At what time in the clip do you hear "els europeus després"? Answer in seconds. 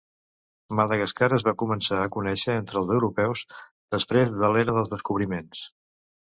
2.83-4.35